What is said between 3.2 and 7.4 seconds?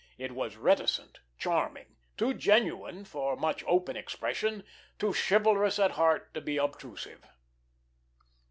much open expression, too chivalrous at heart to be obtrusive.